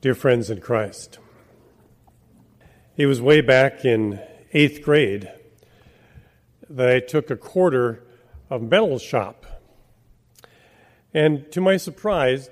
[0.00, 1.18] dear friends in Christ.
[2.96, 4.18] It was way back in
[4.54, 5.30] eighth grade
[6.70, 8.02] that I took a quarter
[8.48, 9.44] of metal shop.
[11.12, 12.48] And to my surprise,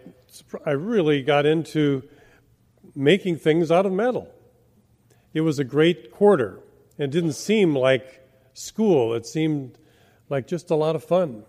[0.66, 2.02] I really got into
[2.94, 4.28] making things out of metal.
[5.32, 6.60] It was a great quarter.
[6.98, 9.78] It didn't seem like school, it seemed
[10.28, 11.44] like just a lot of fun.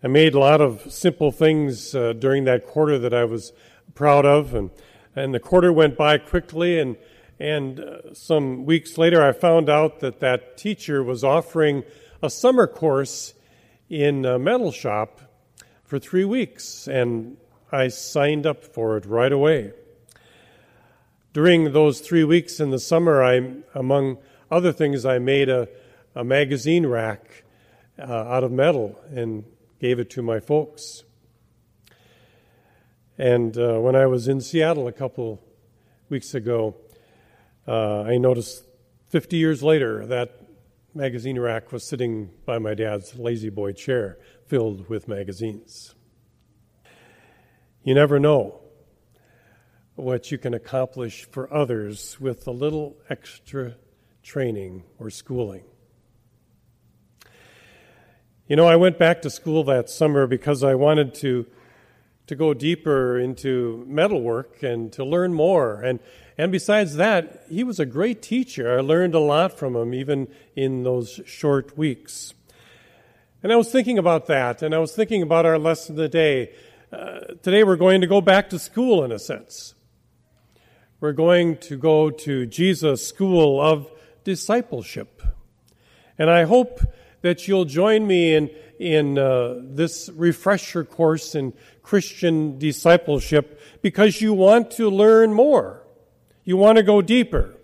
[0.00, 3.52] I made a lot of simple things uh, during that quarter that I was
[4.00, 4.70] proud of, and,
[5.14, 6.80] and the quarter went by quickly.
[6.80, 6.96] And,
[7.38, 11.84] and uh, some weeks later, I found out that that teacher was offering
[12.22, 13.34] a summer course
[13.90, 15.20] in a metal shop
[15.84, 17.36] for three weeks, and
[17.70, 19.74] I signed up for it right away.
[21.34, 24.16] During those three weeks in the summer, I, among
[24.50, 25.68] other things, I made a,
[26.14, 27.44] a magazine rack
[27.98, 29.44] uh, out of metal and
[29.78, 31.04] gave it to my folks.
[33.20, 35.42] And uh, when I was in Seattle a couple
[36.08, 36.74] weeks ago,
[37.68, 38.64] uh, I noticed
[39.10, 40.40] 50 years later that
[40.94, 45.94] magazine rack was sitting by my dad's La-Z-Boy chair filled with magazines.
[47.82, 48.62] You never know
[49.96, 53.76] what you can accomplish for others with a little extra
[54.22, 55.64] training or schooling.
[58.46, 61.44] You know, I went back to school that summer because I wanted to
[62.30, 65.82] to go deeper into metalwork and to learn more.
[65.82, 65.98] And
[66.38, 68.78] and besides that, he was a great teacher.
[68.78, 72.32] I learned a lot from him even in those short weeks.
[73.42, 76.54] And I was thinking about that, and I was thinking about our lesson today.
[76.92, 79.74] Uh, today we're going to go back to school in a sense.
[81.00, 83.90] We're going to go to Jesus' school of
[84.22, 85.20] discipleship.
[86.16, 86.80] And I hope
[87.22, 91.54] that you'll join me in, in uh, this refresher course in
[91.90, 95.82] Christian discipleship because you want to learn more.
[96.44, 97.56] You want to go deeper.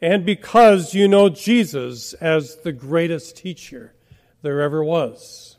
[0.00, 3.92] And because you know Jesus as the greatest teacher
[4.40, 5.58] there ever was.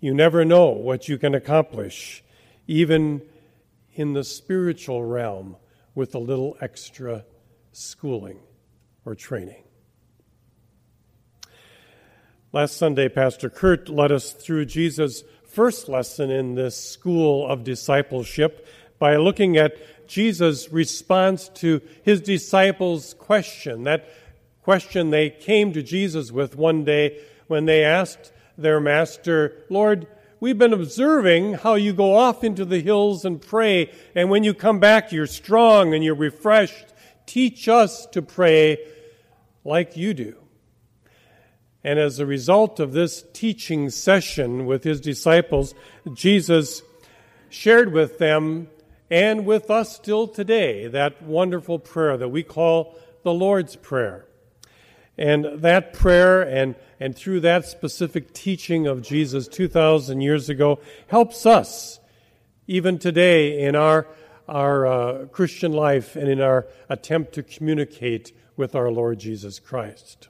[0.00, 2.24] You never know what you can accomplish,
[2.66, 3.20] even
[3.92, 5.56] in the spiritual realm,
[5.94, 7.26] with a little extra
[7.72, 8.40] schooling
[9.04, 9.62] or training.
[12.50, 15.22] Last Sunday, Pastor Kurt led us through Jesus'
[15.54, 18.66] first lesson in this school of discipleship
[18.98, 23.84] by looking at Jesus' response to his disciples' question.
[23.84, 24.08] That
[24.62, 30.08] question they came to Jesus with one day when they asked their master, Lord,
[30.40, 34.54] we've been observing how you go off into the hills and pray, and when you
[34.54, 36.86] come back, you're strong and you're refreshed.
[37.26, 38.78] Teach us to pray
[39.64, 40.43] like you do.
[41.84, 45.74] And as a result of this teaching session with his disciples,
[46.14, 46.82] Jesus
[47.50, 48.68] shared with them
[49.10, 54.24] and with us still today that wonderful prayer that we call the Lord's Prayer.
[55.16, 61.46] And that prayer, and, and through that specific teaching of Jesus 2,000 years ago, helps
[61.46, 62.00] us
[62.66, 64.08] even today in our,
[64.48, 70.28] our uh, Christian life and in our attempt to communicate with our Lord Jesus Christ.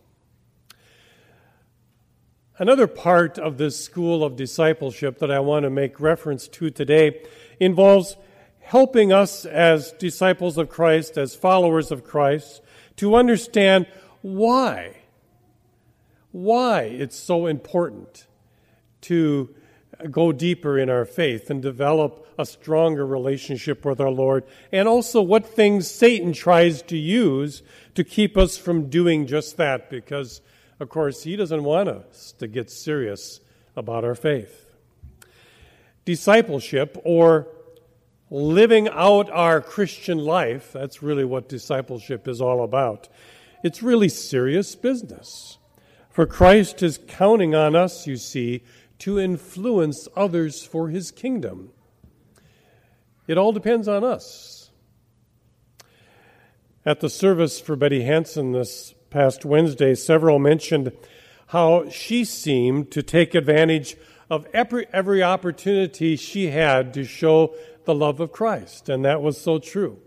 [2.57, 7.21] Another part of this school of discipleship that I want to make reference to today
[7.59, 8.17] involves
[8.61, 12.63] helping us as disciples of Christ, as followers of Christ,
[12.97, 13.89] to understand
[14.23, 14.99] why.
[16.31, 18.29] Why it's so important
[19.03, 19.53] to
[20.09, 25.21] go deeper in our faith and develop a stronger relationship with our Lord, and also
[25.21, 27.65] what things Satan tries to use
[27.97, 30.41] to keep us from doing just that, because
[30.81, 33.41] of course, he doesn't want us to get serious
[33.77, 34.75] about our faith.
[36.05, 37.49] Discipleship, or
[38.31, 43.09] living out our Christian life, that's really what discipleship is all about.
[43.63, 45.59] It's really serious business.
[46.11, 48.63] For Christ is counting on us, you see,
[49.01, 51.73] to influence others for his kingdom.
[53.27, 54.71] It all depends on us.
[56.87, 60.91] At the service for Betty Hanson this past Wednesday, several mentioned
[61.47, 63.97] how she seemed to take advantage
[64.29, 68.89] of every, every opportunity she had to show the love of Christ.
[68.89, 69.99] And that was so true.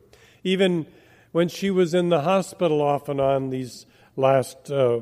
[0.44, 0.88] Even
[1.32, 3.86] when she was in the hospital off and on these
[4.18, 5.00] last uh,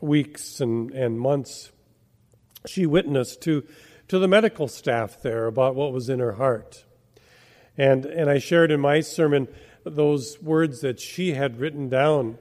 [0.00, 1.70] weeks and, and months,
[2.66, 3.64] she witnessed to,
[4.08, 6.84] to the medical staff there about what was in her heart.
[7.78, 9.46] And, and I shared in my sermon
[9.84, 12.38] those words that she had written down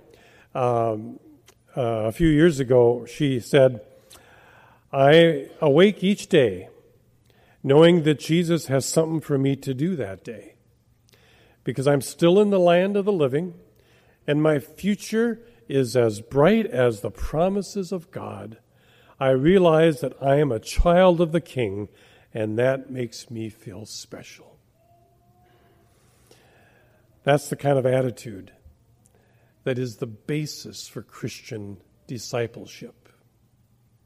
[0.55, 1.19] um,
[1.75, 3.81] uh, a few years ago, she said,
[4.91, 6.69] I awake each day
[7.63, 10.55] knowing that Jesus has something for me to do that day.
[11.63, 13.53] because I'm still in the land of the living,
[14.27, 18.57] and my future is as bright as the promises of God.
[19.19, 21.87] I realize that I am a child of the King,
[22.33, 24.57] and that makes me feel special.
[27.23, 28.51] That's the kind of attitude
[29.63, 31.77] that is the basis for Christian
[32.07, 33.09] discipleship.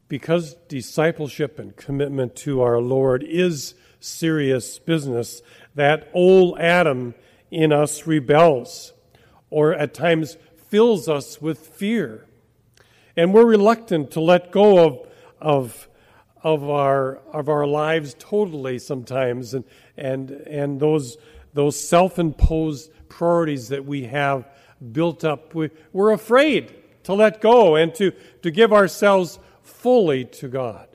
[0.08, 5.42] Because discipleship and commitment to our Lord is serious business,
[5.74, 7.14] that old Adam
[7.50, 8.92] in us rebels
[9.50, 10.36] or at times
[10.68, 12.26] fills us with fear.
[13.16, 15.06] And we're reluctant to let go of,
[15.40, 15.88] of,
[16.42, 19.64] of, our, of our lives totally sometimes and,
[19.96, 21.16] and, and those,
[21.52, 24.48] those self imposed priorities that we have
[24.92, 25.54] built up.
[25.54, 30.88] We, we're afraid to let go and to, to give ourselves fully to God.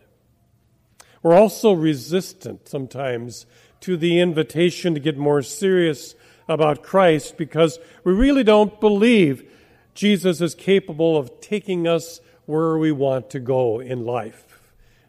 [1.22, 3.46] We're also resistant sometimes
[3.82, 6.16] to the invitation to get more serious
[6.48, 9.50] about Christ because we really don't believe
[9.94, 14.62] Jesus is capable of taking us where we want to go in life.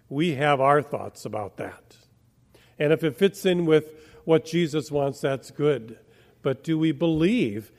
[0.08, 1.96] We have our thoughts about that.
[2.78, 3.90] And if it fits in with
[4.24, 5.98] what Jesus wants, that's good.
[6.42, 7.72] But do we believe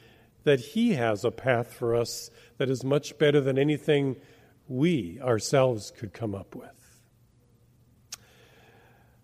[0.46, 4.16] that He has a path for us that is much better than anything
[4.68, 6.70] we ourselves could come up with?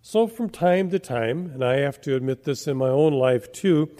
[0.02, 3.50] So, from time to time, and I have to admit this in my own life
[3.50, 3.90] too,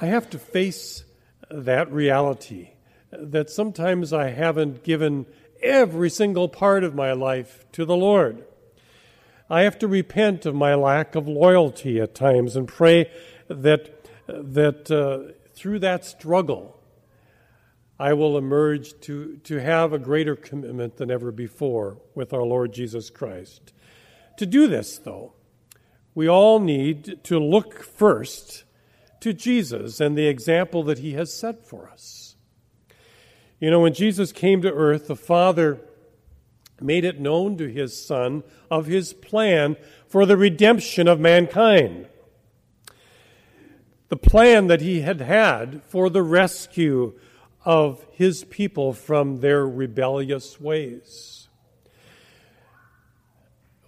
[0.00, 1.04] I have to face
[1.50, 2.70] that reality
[3.10, 5.26] that sometimes I haven't given
[5.62, 8.44] every single part of my life to the Lord.
[9.48, 13.10] I have to repent of my lack of loyalty at times and pray
[13.48, 16.80] that, that uh, through that struggle,
[17.98, 22.72] I will emerge to, to have a greater commitment than ever before with our Lord
[22.72, 23.74] Jesus Christ.
[24.38, 25.34] To do this, though,
[26.14, 28.64] we all need to look first
[29.20, 32.36] to Jesus and the example that he has set for us.
[33.58, 35.78] You know, when Jesus came to earth, the Father
[36.80, 39.76] made it known to his Son of his plan
[40.08, 42.06] for the redemption of mankind.
[44.10, 47.14] The plan that he had had for the rescue
[47.64, 51.48] of his people from their rebellious ways.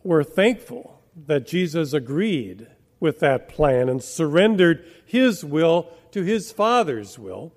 [0.04, 2.68] We're thankful that Jesus agreed
[3.00, 7.52] with that plan and surrendered his will to his Father's will.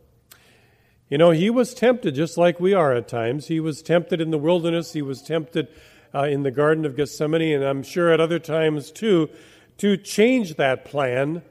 [1.08, 3.46] You know, he was tempted just like we are at times.
[3.46, 5.68] He was tempted in the wilderness, he was tempted
[6.16, 9.30] uh, in the Garden of Gethsemane, and I'm sure at other times too,
[9.78, 11.44] to change that plan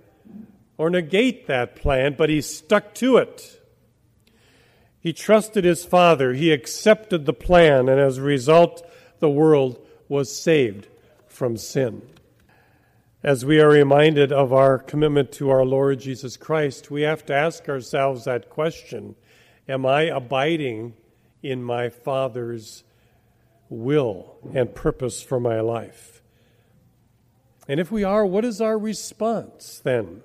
[0.77, 3.61] or negate that plan, but he stuck to it.
[5.01, 8.89] He trusted his Father, he accepted the plan, and as a result,
[9.19, 10.89] the world was saved
[11.27, 12.03] from sin.
[13.23, 17.35] As we are reminded of our commitment to our Lord Jesus Christ, we have to
[17.35, 19.15] ask ourselves that question
[19.67, 20.95] Am I abiding
[21.43, 22.85] in my Father's
[23.71, 26.23] will and purpose for my life?
[27.67, 30.23] And if we are, what is our response then?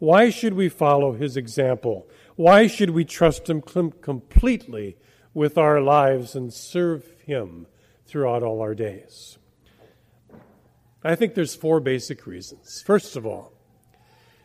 [0.00, 2.08] Why should we follow his example?
[2.34, 4.96] Why should we trust him completely
[5.34, 7.66] with our lives and serve him
[8.06, 9.38] throughout all our days?
[11.04, 12.82] I think there's four basic reasons.
[12.84, 13.52] First of all,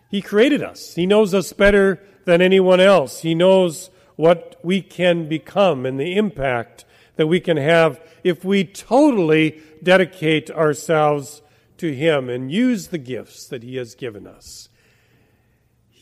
[0.09, 0.95] He created us.
[0.95, 3.21] He knows us better than anyone else.
[3.21, 6.85] He knows what we can become and the impact
[7.15, 11.41] that we can have if we totally dedicate ourselves
[11.77, 14.69] to Him and use the gifts that He has given us.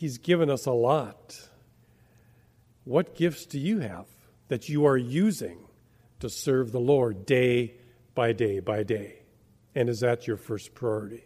[0.04, 1.48] He's given us a lot.
[2.84, 4.06] What gifts do you have
[4.50, 5.60] that you are using
[6.20, 7.76] to serve the Lord day
[8.14, 9.20] by day by day?
[9.74, 11.24] And is that your first priority?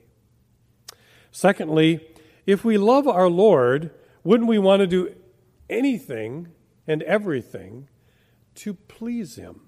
[1.32, 2.08] Secondly,
[2.46, 3.90] if we love our Lord,
[4.24, 5.16] wouldn't we want to do
[5.68, 6.50] anything
[6.86, 7.88] and everything
[8.58, 9.62] to please Him?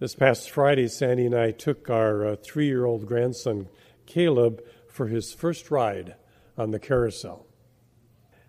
[0.00, 3.68] This past Friday, Sandy and I took our uh, three year old grandson,
[4.06, 6.16] Caleb, for his first ride
[6.58, 7.46] on the carousel.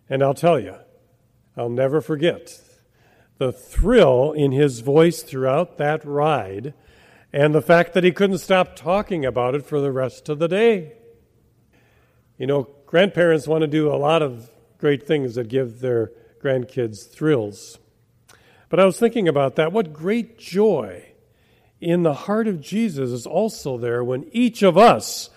[0.09, 0.75] And I'll tell you,
[1.55, 2.59] I'll never forget
[3.37, 6.73] the thrill in his voice throughout that ride
[7.31, 10.47] and the fact that he couldn't stop talking about it for the rest of the
[10.47, 10.93] day.
[12.37, 16.11] You know, grandparents want to do a lot of great things that give their
[16.41, 17.77] grandkids thrills.
[18.69, 19.71] But I was thinking about that.
[19.71, 21.13] What great joy
[21.79, 25.29] in the heart of Jesus is also there when each of us,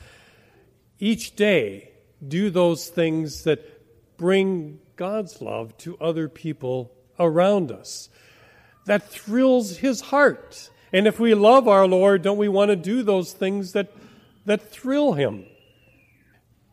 [0.98, 1.91] each day,
[2.26, 8.08] do those things that bring God's love to other people around us.
[8.86, 10.70] That thrills his heart.
[10.92, 13.92] And if we love our Lord, don't we want to do those things that,
[14.44, 15.46] that thrill him?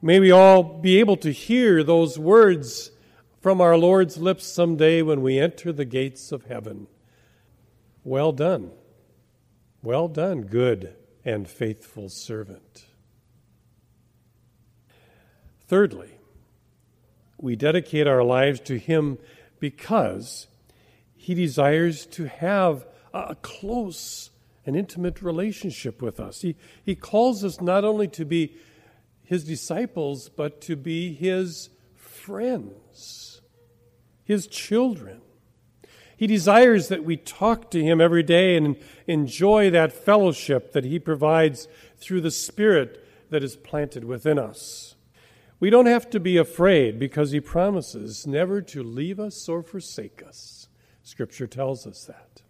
[0.02, 2.92] May we all be able to hear those words
[3.42, 6.88] from our Lord's lips someday when we enter the gates of heaven.
[8.04, 8.72] Well done.
[9.82, 12.86] Well done, good and faithful servant.
[15.70, 16.10] Thirdly,
[17.38, 19.20] we dedicate our lives to Him
[19.60, 20.48] because
[21.16, 24.32] He desires to have a close
[24.66, 26.42] and intimate relationship with us.
[26.42, 28.58] He, he calls us not only to be
[29.24, 33.42] His disciples, but to be His friends,
[34.24, 35.22] His children.
[36.18, 40.98] He desires that we talk to Him every day and enjoy that fellowship that He
[40.98, 44.96] provides through the Spirit that is planted within us.
[45.60, 50.24] We don't have to be afraid because He promises never to leave us or forsake
[50.26, 50.70] us.
[51.04, 52.42] Scripture tells us that.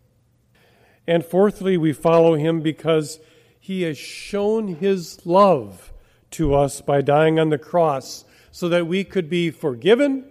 [1.08, 3.20] And fourthly, we follow Him because
[3.60, 5.92] He has shown His love
[6.32, 10.26] to us by dying on the cross so that we could be forgiven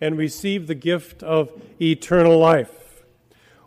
[0.00, 3.04] and receive the gift of eternal life.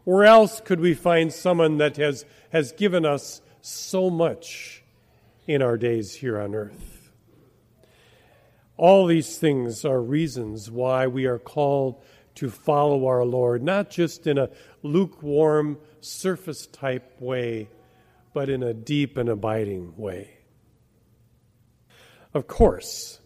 [0.04, 4.84] Where else could we find someone that has, has given us so much
[5.48, 6.99] in our days here on earth?
[8.80, 12.02] All these things are reasons why we are called
[12.36, 14.52] to follow our Lord, not just in a
[14.84, 17.68] lukewarm, surface type way,
[18.34, 20.38] but in a deep and abiding way.
[22.34, 23.20] Of course,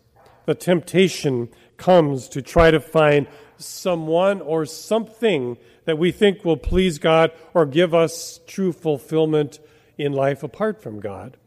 [0.48, 6.98] the temptation comes to try to find someone or something that we think will please
[6.98, 9.60] God or give us true fulfillment
[10.00, 11.38] in life apart from God.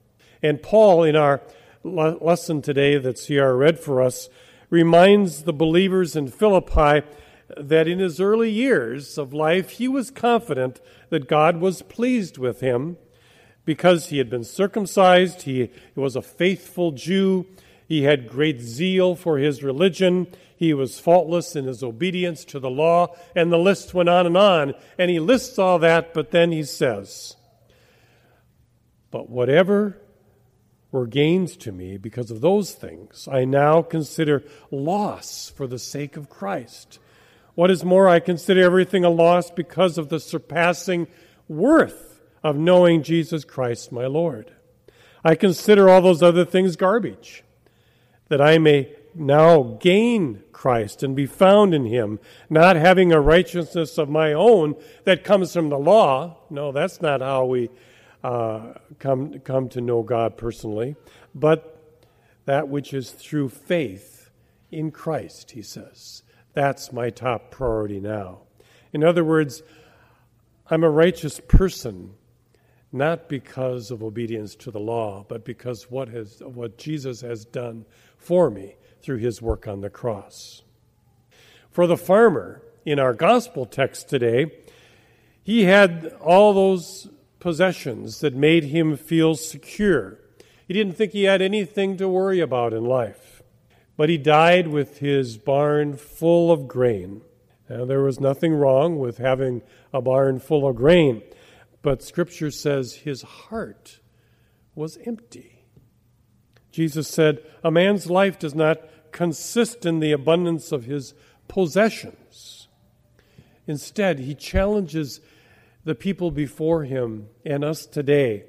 [0.45, 1.43] And Paul, in our
[1.87, 4.29] lesson today that CR read for us,
[4.71, 7.07] reminds the believers in Philippi
[7.57, 12.61] that in his early years of life, he was confident that God was pleased with
[12.61, 12.97] him
[13.65, 17.47] because he had been circumcised, he was a faithful Jew,
[17.89, 20.27] he had great zeal for his religion.
[20.57, 23.15] He was faultless in his obedience to the law.
[23.35, 24.75] And the list went on and on.
[24.99, 27.37] And he lists all that, but then he says,
[29.11, 29.99] But whatever
[30.97, 36.17] were gains to me because of those things, I now consider loss for the sake
[36.17, 36.99] of Christ.
[37.55, 41.07] What is more, I consider everything a loss because of the surpassing
[41.49, 44.53] worth of knowing Jesus Christ, my Lord.
[45.23, 47.45] I consider all those other things garbage
[48.29, 53.99] that I may now gain Christ and be found in him, not having a righteousness
[53.99, 56.39] of my own that comes from the law.
[56.49, 57.69] No, that's not how we
[58.27, 60.97] uh, come, come to know God personally,
[61.33, 61.81] but
[62.45, 64.31] that which is through faith
[64.73, 66.25] in Christ, he says.
[66.53, 68.41] That's my top priority now.
[68.93, 69.63] In other words,
[70.69, 72.15] I'm a righteous person
[72.91, 77.85] not because of obedience to the law, but because what has what Jesus has done
[78.17, 80.63] for me through his work on the cross.
[81.71, 84.51] For the farmer in our gospel text today,
[85.45, 90.19] he had all those possessions that made him feel secure.
[90.67, 93.43] He didn't think he had anything to worry about in life.
[93.97, 97.23] But he died with his barn full of grain.
[97.69, 99.63] Now, there was nothing wrong with having
[99.93, 101.23] a barn full of grain,
[101.83, 104.01] but Scripture says his heart
[104.75, 105.65] was empty.
[106.71, 108.79] Jesus said, A man's life does not
[109.11, 111.15] consist in the abundance of his
[111.49, 112.69] possessions.
[113.67, 115.21] Instead, he challenges
[115.87, 118.43] the people before him and us today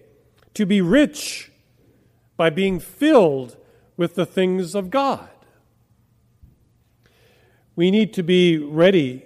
[0.56, 1.52] to be rich
[2.36, 3.56] by being filled
[3.96, 5.30] with the things of God.
[7.76, 9.24] We need to be ready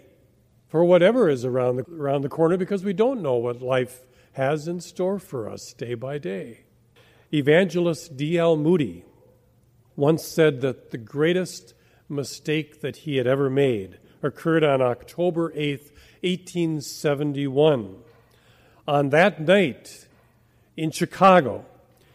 [0.68, 4.02] for whatever is around the, around the corner because we don't know what life
[4.34, 6.66] has in store for us day by day.
[7.34, 8.58] Evangelist D.L.
[8.58, 9.06] Moody
[9.96, 11.74] once said that the greatest
[12.10, 15.92] mistake that he had ever made occurred on October 8th,
[16.22, 17.96] 1871.
[18.88, 20.08] On that night
[20.78, 21.66] in Chicago,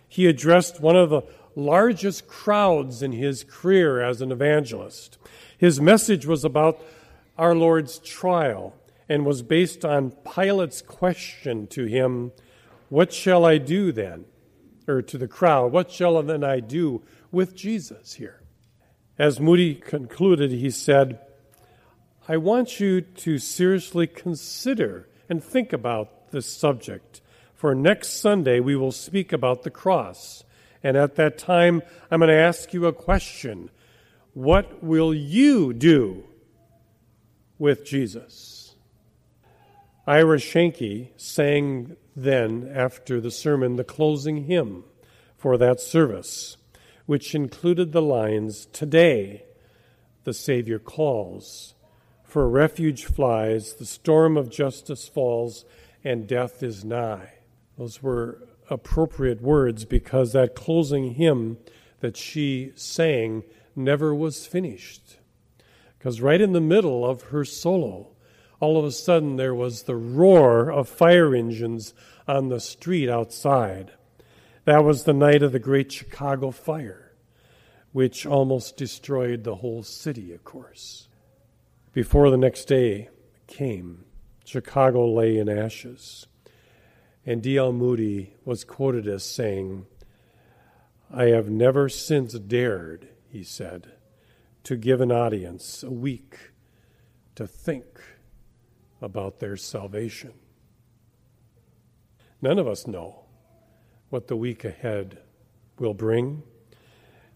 [0.08, 1.22] he addressed one of the
[1.54, 5.18] largest crowds in his career as an evangelist.
[5.58, 6.80] His message was about
[7.38, 8.74] our Lord's trial
[9.08, 12.32] and was based on Pilate's question to him,
[12.88, 14.26] What shall I do then?
[14.88, 18.42] Or to the crowd, What shall then I do with Jesus here?
[19.18, 21.18] As Moody concluded, he said,
[22.28, 27.20] I want you to seriously consider and think about this subject.
[27.54, 30.44] For next Sunday, we will speak about the cross.
[30.82, 33.70] And at that time, I'm going to ask you a question
[34.34, 36.24] What will you do
[37.58, 38.74] with Jesus.
[40.06, 44.84] Ira Sankey sang then, after the sermon, the closing hymn
[45.36, 46.56] for that service,
[47.06, 49.44] which included the lines Today,
[50.24, 51.74] the Savior calls,
[52.36, 55.64] for refuge flies, the storm of justice falls,
[56.04, 57.30] and death is nigh.
[57.78, 61.56] Those were appropriate words because that closing hymn
[62.00, 63.42] that she sang
[63.74, 65.16] never was finished.
[65.98, 68.08] Because right in the middle of her solo,
[68.60, 71.94] all of a sudden there was the roar of fire engines
[72.28, 73.92] on the street outside.
[74.66, 77.14] That was the night of the great Chicago fire,
[77.92, 81.05] which almost destroyed the whole city, of course.
[81.96, 83.08] Before the next day
[83.46, 84.04] came,
[84.44, 86.26] Chicago lay in ashes.
[87.24, 87.72] And D.L.
[87.72, 89.86] Moody was quoted as saying,
[91.10, 93.92] I have never since dared, he said,
[94.64, 96.52] to give an audience a week
[97.34, 97.86] to think
[99.00, 100.34] about their salvation.
[102.42, 103.24] None of us know
[104.10, 105.22] what the week ahead
[105.78, 106.42] will bring.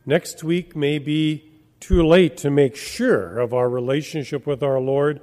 [0.05, 1.50] Next week may be
[1.81, 5.21] too late to make sure of our relationship with our Lord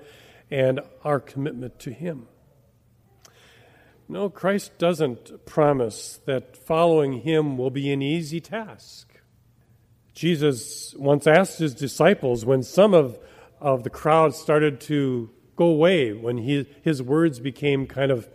[0.50, 2.28] and our commitment to Him.
[4.10, 9.20] No, Christ doesn't promise that following Him will be an easy task.
[10.14, 13.20] Jesus once asked His disciples when some of,
[13.62, 18.30] of the crowd started to go away, when he, His words became kind of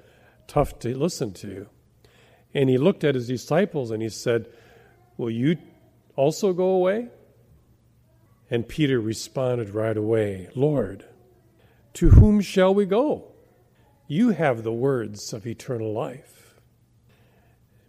[0.47, 1.67] tough to listen to.
[2.55, 4.47] And He looked at His disciples and He said,
[5.17, 5.57] Will you
[6.15, 7.09] also go away?
[8.53, 11.07] And Peter responded right away, Lord,
[11.95, 13.33] to whom shall we go?
[14.07, 16.61] You have the words of eternal life.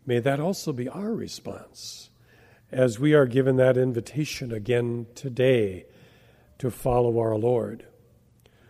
[0.05, 2.11] May that also be our response
[2.71, 5.85] as we are given that invitation again today
[6.59, 7.85] to follow our Lord.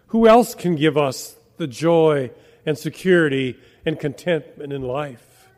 [0.08, 2.32] Who else can give us the joy
[2.66, 5.52] and security and contentment in life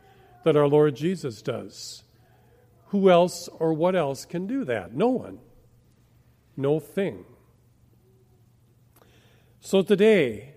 [0.43, 2.03] that our Lord Jesus does?
[2.87, 4.93] Who else or what else can do that?
[4.93, 5.39] No one.
[6.57, 7.25] No thing.
[9.59, 10.53] So today,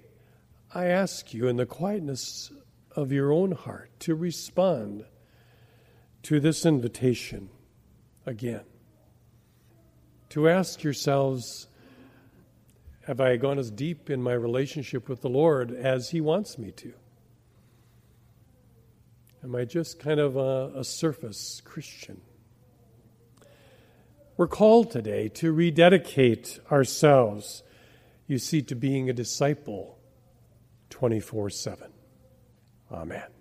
[0.74, 2.52] I ask you in the quietness
[2.94, 5.04] of your own heart to respond
[6.24, 7.48] to this invitation
[8.26, 8.64] again.
[10.30, 11.68] To ask yourselves,
[13.06, 16.70] have I gone as deep in my relationship with the Lord as He wants me
[16.72, 16.92] to?
[19.42, 22.20] Am I just kind of a, a surface Christian?
[24.38, 27.62] We're called today to rededicate ourselves
[28.28, 29.98] you see, to being a disciple
[30.90, 31.90] 24 7.
[32.92, 33.37] Amen.